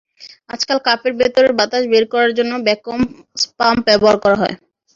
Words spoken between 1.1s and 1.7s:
ভেতরের